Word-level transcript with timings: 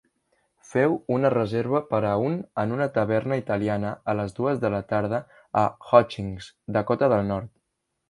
Feu 0.69 0.95
una 1.15 1.29
reserva 1.33 1.81
per 1.91 1.99
a 2.13 2.15
un 2.31 2.39
en 2.63 2.73
una 2.79 2.89
taverna 2.97 3.39
italiana 3.43 3.93
a 4.15 4.19
les 4.23 4.37
dues 4.41 4.65
de 4.67 4.75
la 4.79 4.83
tarda 4.97 5.23
a 5.65 5.67
Hutchings, 5.93 6.53
Dakota 6.81 7.17
del 7.17 7.33
Nord. 7.35 7.59